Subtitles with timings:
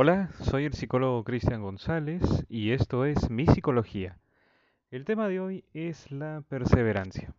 [0.00, 4.16] Hola, soy el psicólogo Cristian González y esto es Mi Psicología.
[4.92, 7.34] El tema de hoy es la perseverancia.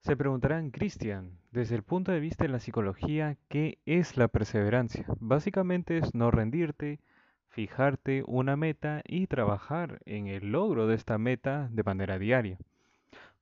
[0.00, 5.06] Se preguntarán, Cristian, desde el punto de vista de la psicología, ¿qué es la perseverancia?
[5.18, 7.00] Básicamente es no rendirte,
[7.48, 12.58] fijarte una meta y trabajar en el logro de esta meta de manera diaria.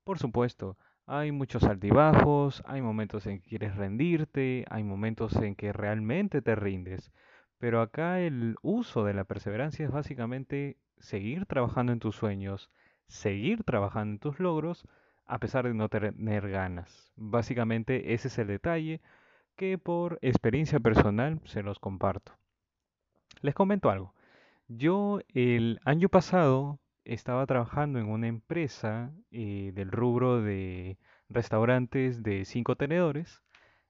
[0.04, 5.72] Por supuesto, hay muchos altibajos, hay momentos en que quieres rendirte, hay momentos en que
[5.72, 7.10] realmente te rindes,
[7.58, 12.70] pero acá el uso de la perseverancia es básicamente seguir trabajando en tus sueños,
[13.08, 14.86] seguir trabajando en tus logros,
[15.26, 17.12] a pesar de no tener ganas.
[17.16, 19.00] Básicamente ese es el detalle
[19.56, 22.32] que por experiencia personal se los comparto.
[23.40, 24.14] Les comento algo.
[24.68, 32.44] Yo el año pasado estaba trabajando en una empresa eh, del rubro de restaurantes de
[32.44, 33.42] cinco tenedores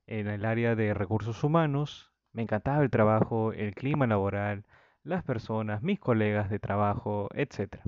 [0.07, 2.13] en el área de recursos humanos.
[2.35, 4.65] Me encantaba el trabajo, el clima laboral,
[5.05, 7.81] las personas, mis colegas de trabajo, etc.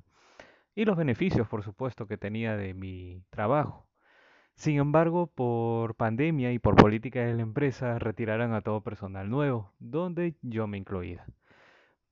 [0.75, 3.89] Y los beneficios, por supuesto, que tenía de mi trabajo.
[4.55, 9.73] Sin embargo, por pandemia y por política de la empresa, retiraron a todo personal nuevo,
[9.79, 11.27] donde yo me incluía.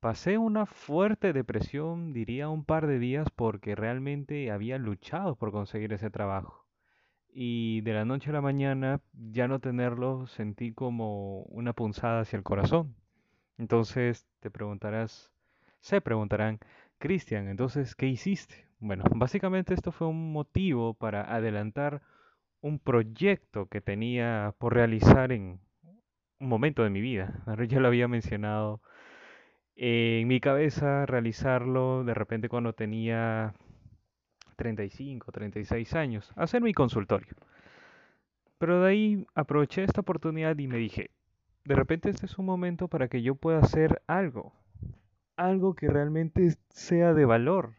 [0.01, 5.93] Pasé una fuerte depresión, diría un par de días, porque realmente había luchado por conseguir
[5.93, 6.64] ese trabajo.
[7.37, 12.37] Y de la noche a la mañana, ya no tenerlo, sentí como una punzada hacia
[12.37, 12.95] el corazón.
[13.57, 15.33] Entonces te preguntarás,
[15.81, 16.59] se preguntarán,
[16.97, 18.69] Cristian, entonces, ¿qué hiciste?
[18.79, 22.01] Bueno, básicamente esto fue un motivo para adelantar
[22.61, 25.59] un proyecto que tenía por realizar en
[26.39, 27.43] un momento de mi vida.
[27.67, 28.81] Ya lo había mencionado
[29.75, 33.55] en mi cabeza realizarlo de repente cuando tenía
[34.55, 37.35] 35, 36 años, hacer mi consultorio.
[38.57, 41.11] Pero de ahí aproveché esta oportunidad y me dije,
[41.65, 44.53] de repente este es un momento para que yo pueda hacer algo,
[45.35, 47.75] algo que realmente sea de valor.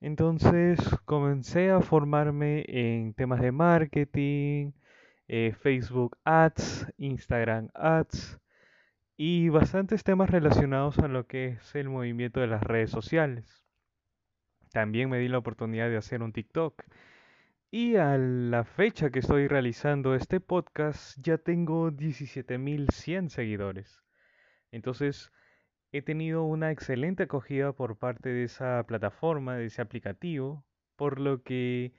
[0.00, 4.72] Entonces comencé a formarme en temas de marketing,
[5.28, 8.38] eh, Facebook Ads, Instagram Ads,
[9.16, 13.67] y bastantes temas relacionados a lo que es el movimiento de las redes sociales.
[14.72, 16.82] También me di la oportunidad de hacer un TikTok.
[17.70, 24.02] Y a la fecha que estoy realizando este podcast ya tengo 17.100 seguidores.
[24.70, 25.32] Entonces
[25.92, 30.64] he tenido una excelente acogida por parte de esa plataforma, de ese aplicativo,
[30.96, 31.92] por lo que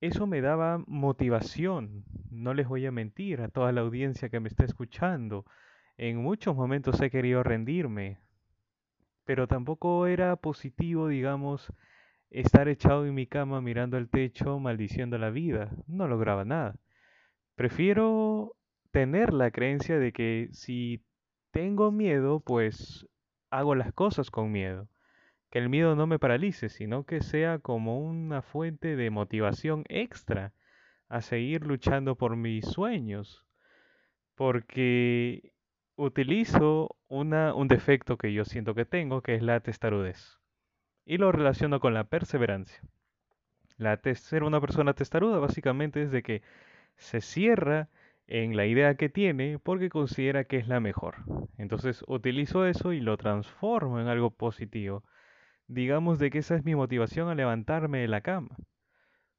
[0.00, 2.04] eso me daba motivación.
[2.30, 5.44] No les voy a mentir a toda la audiencia que me está escuchando
[5.98, 8.18] en muchos momentos he querido rendirme,
[9.24, 11.72] pero tampoco era positivo, digamos,
[12.32, 15.70] estar echado en mi cama mirando al techo, maldiciendo la vida.
[15.86, 16.76] No lograba nada.
[17.54, 18.56] Prefiero
[18.90, 21.04] tener la creencia de que si
[21.50, 23.06] tengo miedo, pues
[23.50, 24.88] hago las cosas con miedo.
[25.50, 30.54] Que el miedo no me paralice, sino que sea como una fuente de motivación extra
[31.08, 33.44] a seguir luchando por mis sueños.
[34.34, 35.52] Porque
[35.96, 40.41] utilizo una, un defecto que yo siento que tengo, que es la testarudez.
[41.04, 42.80] Y lo relaciono con la perseverancia.
[43.76, 46.42] La ser una persona testaruda básicamente es de que
[46.96, 47.88] se cierra
[48.26, 51.16] en la idea que tiene porque considera que es la mejor.
[51.58, 55.04] Entonces utilizo eso y lo transformo en algo positivo.
[55.68, 58.56] Digamos de que esa es mi motivación a levantarme de la cama.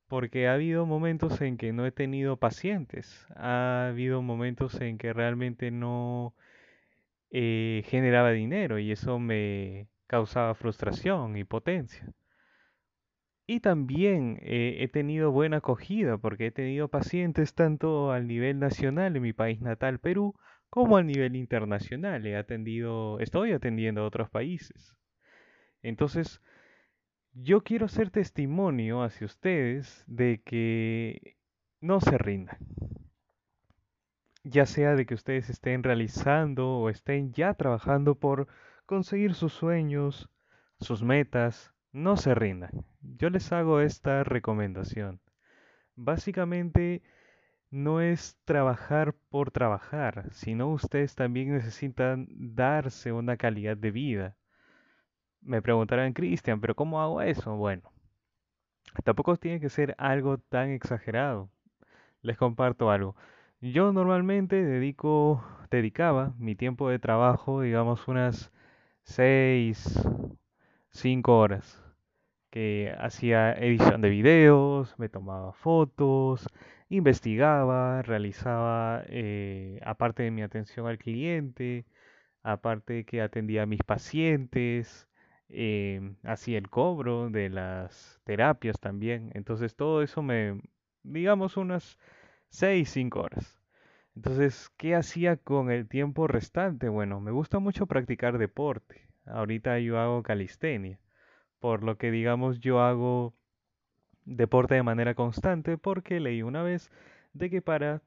[0.07, 3.27] Porque ha habido momentos en que no he tenido pacientes.
[3.35, 6.35] Ha habido momentos en que realmente no
[7.31, 12.05] eh, generaba dinero y eso me causaba frustración y potencia.
[13.47, 19.15] Y también eh, he tenido buena acogida porque he tenido pacientes tanto al nivel nacional
[19.15, 20.35] en mi país natal, Perú,
[20.69, 22.27] como al nivel internacional.
[22.27, 24.95] He atendido, estoy atendiendo a otros países.
[25.81, 26.43] Entonces,
[27.33, 31.37] yo quiero ser testimonio hacia ustedes de que
[31.81, 32.59] no se rindan
[34.43, 38.49] ya sea de que ustedes estén realizando o estén ya trabajando por
[38.85, 40.29] conseguir sus sueños,
[40.79, 42.85] sus metas, no se rindan.
[43.01, 45.19] Yo les hago esta recomendación.
[45.95, 47.03] Básicamente
[47.69, 54.37] no es trabajar por trabajar, sino ustedes también necesitan darse una calidad de vida.
[55.41, 57.55] Me preguntarán, Cristian, ¿pero cómo hago eso?
[57.55, 57.91] Bueno,
[59.03, 61.49] tampoco tiene que ser algo tan exagerado.
[62.21, 63.15] Les comparto algo.
[63.59, 68.52] Yo normalmente dedico, dedicaba mi tiempo de trabajo, digamos, unas
[69.03, 70.01] 6,
[70.91, 71.81] 5 horas,
[72.51, 76.47] que hacía edición de videos, me tomaba fotos,
[76.89, 81.85] investigaba, realizaba, eh, aparte de mi atención al cliente,
[82.43, 85.07] aparte que atendía a mis pacientes,
[85.49, 89.31] eh, hacía el cobro de las terapias también.
[89.35, 90.61] Entonces todo eso me,
[91.03, 91.97] digamos, unas
[92.49, 93.62] 6, 5 horas.
[94.15, 96.89] Entonces, ¿qué hacía con el tiempo restante?
[96.89, 99.07] Bueno, me gusta mucho practicar deporte.
[99.25, 100.99] Ahorita yo hago calistenia,
[101.59, 103.35] por lo que digamos yo hago
[104.25, 106.91] deporte de manera constante porque leí una vez
[107.33, 108.01] de que para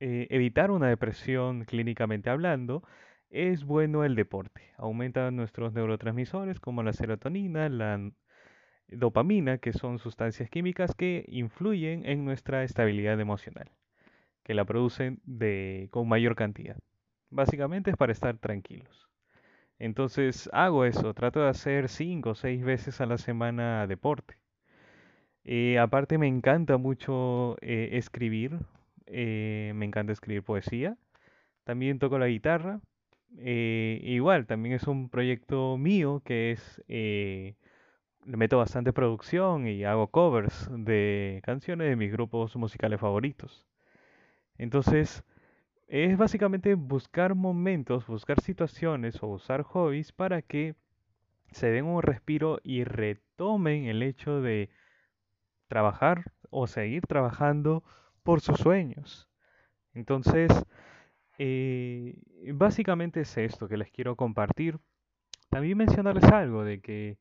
[0.00, 2.82] eh, evitar una depresión clínicamente hablando,
[3.30, 4.72] es bueno el deporte.
[4.76, 8.10] Aumenta nuestros neurotransmisores como la serotonina, la
[8.88, 13.70] dopamina, que son sustancias químicas que influyen en nuestra estabilidad emocional,
[14.44, 16.78] que la producen de, con mayor cantidad.
[17.30, 19.08] Básicamente es para estar tranquilos.
[19.78, 24.36] Entonces hago eso, trato de hacer 5 o 6 veces a la semana deporte.
[25.44, 28.58] Eh, aparte me encanta mucho eh, escribir,
[29.06, 30.96] eh, me encanta escribir poesía.
[31.64, 32.80] También toco la guitarra.
[33.36, 37.56] igual, también es un proyecto mío que es, le
[38.36, 43.66] meto bastante producción y hago covers de canciones de mis grupos musicales favoritos.
[44.58, 45.24] Entonces,
[45.88, 50.74] es básicamente buscar momentos, buscar situaciones o usar hobbies para que
[51.50, 54.70] se den un respiro y retomen el hecho de
[55.68, 57.82] trabajar o seguir trabajando
[58.22, 59.28] por sus sueños.
[59.94, 60.50] Entonces,
[61.38, 62.16] eh,
[62.54, 64.78] básicamente es esto que les quiero compartir.
[65.50, 67.18] También mencionarles algo de que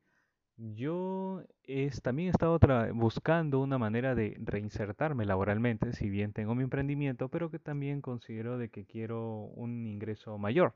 [0.62, 2.60] yo es, también he estado
[2.94, 8.58] buscando una manera de reinsertarme laboralmente, si bien tengo mi emprendimiento, pero que también considero
[8.58, 10.76] de que quiero un ingreso mayor.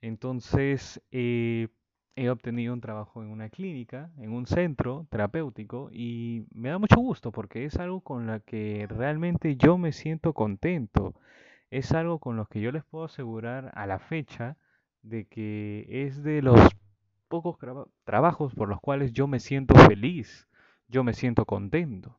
[0.00, 1.68] Entonces, eh,
[2.16, 6.96] he obtenido un trabajo en una clínica, en un centro terapéutico y me da mucho
[6.96, 11.14] gusto porque es algo con lo que realmente yo me siento contento.
[11.70, 14.56] Es algo con lo que yo les puedo asegurar a la fecha
[15.02, 16.58] de que es de los
[17.28, 17.56] pocos
[18.04, 20.48] trabajos por los cuales yo me siento feliz,
[20.88, 22.18] yo me siento contento,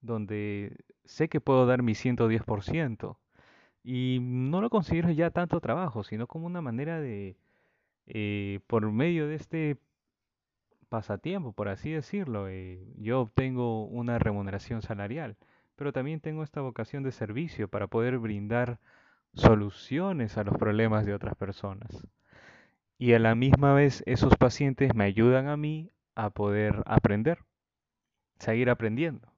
[0.00, 3.16] donde sé que puedo dar mi 110%
[3.84, 7.36] y no lo considero ya tanto trabajo, sino como una manera de
[8.06, 9.78] eh, por medio de este
[10.88, 15.36] pasatiempo, por así decirlo, eh, yo obtengo una remuneración salarial,
[15.76, 18.78] pero también tengo esta vocación de servicio para poder brindar
[19.34, 22.06] soluciones a los problemas de otras personas.
[22.98, 27.38] Y a la misma vez esos pacientes me ayudan a mí a poder aprender,
[28.38, 29.32] seguir aprendiendo.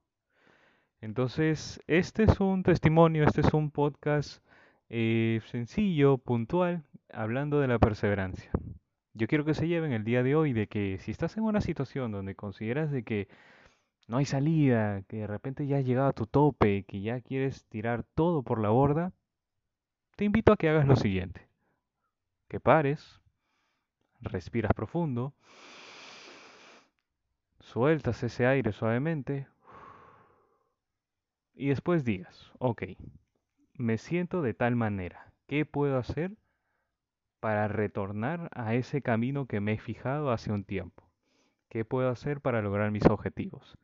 [1.02, 4.42] Entonces, este es un testimonio, este es un podcast
[4.88, 8.50] eh, sencillo, puntual, hablando de la perseverancia.
[9.14, 11.60] Yo quiero que se lleven el día de hoy de que si estás en una
[11.60, 13.28] situación donde consideras de que
[14.08, 17.64] no hay salida, que de repente ya has llegado a tu tope, que ya quieres
[17.66, 19.12] tirar todo por la borda,
[20.16, 21.48] te invito a que hagas lo siguiente.
[22.48, 23.19] Que pares,
[24.20, 25.34] respiras profundo,
[27.60, 29.46] sueltas ese aire suavemente
[31.54, 32.82] y después digas, ok,
[33.74, 35.32] me siento de tal manera.
[35.46, 36.36] ¿Qué puedo hacer
[37.40, 41.10] para retornar a ese camino que me he fijado hace un tiempo?
[41.68, 43.76] ¿Qué puedo hacer para lograr mis objetivos?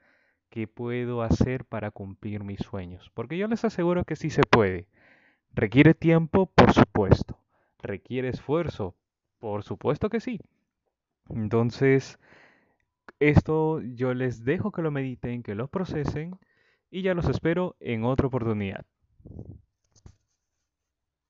[0.48, 3.10] ¿Qué puedo hacer para cumplir mis sueños?
[3.14, 4.88] Porque yo les aseguro que sí se puede.
[5.54, 6.46] ¿Requiere tiempo?
[6.46, 7.38] Por supuesto.
[7.78, 8.94] ¿Requiere esfuerzo?
[9.46, 10.40] Por supuesto que sí.
[11.28, 12.18] Entonces,
[13.20, 16.36] esto yo les dejo que lo mediten, que lo procesen
[16.90, 18.84] y ya los espero en otra oportunidad.